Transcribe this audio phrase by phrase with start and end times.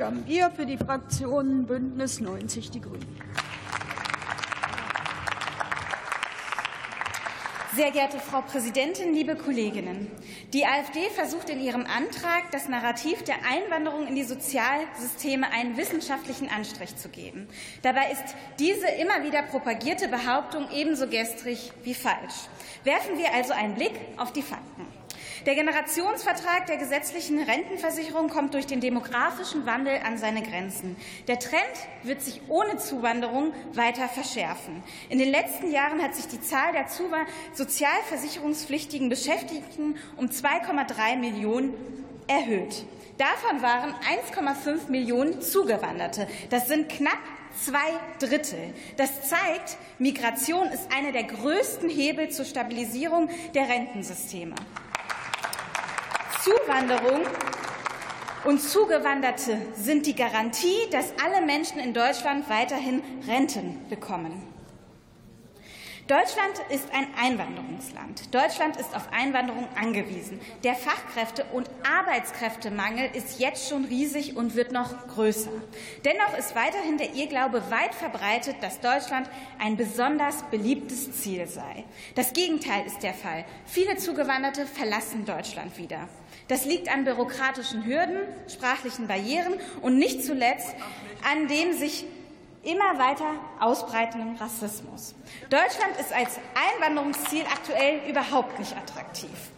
[0.00, 3.20] Gambier für die Fraktion Bündnis 90 Die Grünen.
[7.76, 10.10] Sehr geehrte Frau Präsidentin, liebe Kolleginnen!
[10.54, 16.48] Die AfD versucht in ihrem Antrag, das Narrativ der Einwanderung in die Sozialsysteme einen wissenschaftlichen
[16.48, 17.46] Anstrich zu geben.
[17.82, 22.48] Dabei ist diese immer wieder propagierte Behauptung ebenso gestrig wie falsch.
[22.84, 24.99] Werfen wir also einen Blick auf die Fakten.
[25.46, 30.96] Der Generationsvertrag der gesetzlichen Rentenversicherung kommt durch den demografischen Wandel an seine Grenzen.
[31.28, 31.62] Der Trend
[32.02, 34.82] wird sich ohne Zuwanderung weiter verschärfen.
[35.08, 36.86] In den letzten Jahren hat sich die Zahl der
[37.54, 41.72] sozialversicherungspflichtigen Beschäftigten um 2,3 Millionen
[42.26, 42.84] erhöht.
[43.16, 43.94] Davon waren
[44.34, 46.28] 1,5 Millionen Zugewanderte.
[46.50, 47.18] Das sind knapp
[47.64, 47.78] zwei
[48.18, 48.74] Drittel.
[48.98, 54.54] Das zeigt, Migration ist einer der größten Hebel zur Stabilisierung der Rentensysteme.
[56.42, 57.26] Zuwanderung
[58.44, 64.59] und Zugewanderte sind die Garantie, dass alle Menschen in Deutschland weiterhin Renten bekommen.
[66.06, 68.34] Deutschland ist ein Einwanderungsland.
[68.34, 70.40] Deutschland ist auf Einwanderung angewiesen.
[70.64, 75.50] Der Fachkräfte- und Arbeitskräftemangel ist jetzt schon riesig und wird noch größer.
[76.04, 79.28] Dennoch ist weiterhin der Irrglaube weit verbreitet, dass Deutschland
[79.58, 81.84] ein besonders beliebtes Ziel sei.
[82.14, 83.44] Das Gegenteil ist der Fall.
[83.66, 86.08] Viele Zugewanderte verlassen Deutschland wieder.
[86.48, 90.74] Das liegt an bürokratischen Hürden, sprachlichen Barrieren und nicht zuletzt
[91.22, 92.04] an dem sich
[92.62, 93.26] immer weiter
[93.58, 95.14] ausbreitenden Rassismus.
[95.48, 99.50] Deutschland ist als Einwanderungsziel aktuell überhaupt nicht attraktiv.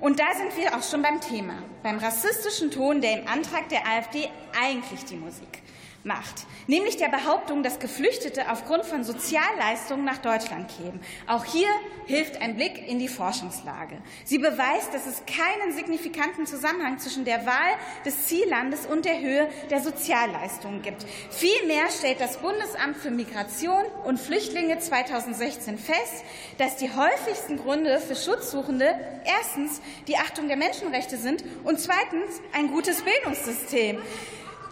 [0.00, 3.84] Und da sind wir auch schon beim Thema, beim rassistischen Ton, der im Antrag der
[3.86, 5.62] AfD eigentlich die Musik
[6.04, 11.00] macht, nämlich der Behauptung, dass Geflüchtete aufgrund von Sozialleistungen nach Deutschland kämen.
[11.26, 11.68] Auch hier
[12.06, 13.98] hilft ein Blick in die Forschungslage.
[14.24, 17.74] Sie beweist, dass es keinen signifikanten Zusammenhang zwischen der Wahl
[18.04, 21.04] des Ziellandes und der Höhe der Sozialleistungen gibt.
[21.30, 26.24] Vielmehr stellt das Bundesamt für Migration und Flüchtlinge 2016 fest,
[26.58, 28.94] dass die häufigsten Gründe für Schutzsuchende
[29.24, 33.98] erstens die Achtung der Menschenrechte sind und zweitens ein gutes Bildungssystem.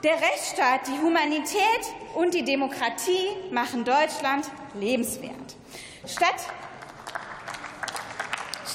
[0.02, 1.56] Der Rechtsstaat, die Humanität
[2.14, 5.56] und die Demokratie machen Deutschland lebenswert.
[6.06, 6.36] Statt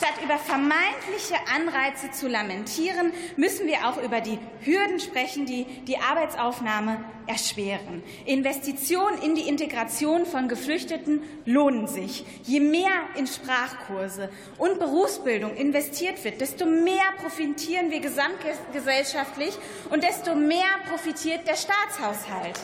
[0.02, 6.00] Statt über vermeintliche Anreize zu lamentieren, müssen wir auch über die Hürden sprechen, die die
[6.00, 8.02] Arbeitsaufnahme erschweren.
[8.26, 12.26] Investitionen in die Integration von Geflüchteten lohnen sich.
[12.46, 19.54] Je mehr in Sprachkurse und Berufsbildung investiert wird, desto mehr profitieren wir gesamtgesellschaftlich
[19.92, 22.60] und desto mehr profitiert der Staatshaushalt.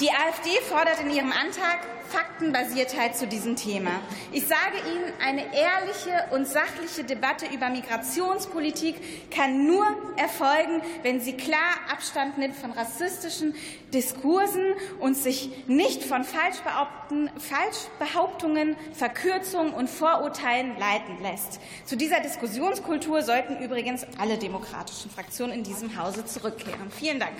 [0.00, 1.78] Die AfD fordert in ihrem Antrag
[2.08, 4.00] Faktenbasiertheit zu diesem Thema.
[4.32, 11.36] Ich sage Ihnen, eine ehrliche und sachliche Debatte über Migrationspolitik kann nur erfolgen, wenn sie
[11.36, 13.54] klar Abstand nimmt von rassistischen
[13.92, 21.60] Diskursen und sich nicht von Falschbehauptungen, Verkürzungen und Vorurteilen leiten lässt.
[21.84, 26.90] Zu dieser Diskussionskultur sollten übrigens alle demokratischen Fraktionen in diesem Hause zurückkehren.
[26.90, 27.34] Vielen Dank.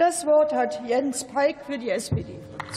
[0.00, 2.60] Das Wort hat Jens Peik für die SPD-Fraktion.